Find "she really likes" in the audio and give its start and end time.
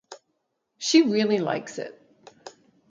0.79-1.77